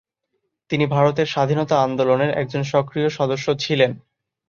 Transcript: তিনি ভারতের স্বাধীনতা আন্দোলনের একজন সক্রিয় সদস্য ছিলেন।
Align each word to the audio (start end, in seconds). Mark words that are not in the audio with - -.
তিনি 0.69 0.85
ভারতের 0.87 1.27
স্বাধীনতা 1.27 1.75
আন্দোলনের 1.81 2.31
একজন 2.31 2.61
সক্রিয় 2.63 3.09
সদস্য 3.09 3.47
ছিলেন। 3.59 3.91